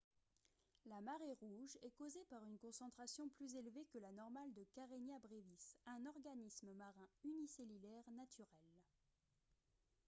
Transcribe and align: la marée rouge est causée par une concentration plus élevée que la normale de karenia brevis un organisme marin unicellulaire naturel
la 0.87 0.99
marée 0.99 1.33
rouge 1.41 1.77
est 1.83 1.91
causée 1.95 2.25
par 2.27 2.43
une 2.43 2.57
concentration 2.57 3.29
plus 3.29 3.53
élevée 3.53 3.85
que 3.93 3.99
la 3.99 4.11
normale 4.11 4.51
de 4.55 4.63
karenia 4.73 5.19
brevis 5.19 5.77
un 5.85 6.07
organisme 6.07 6.73
marin 6.73 7.07
unicellulaire 7.23 8.09
naturel 8.17 8.73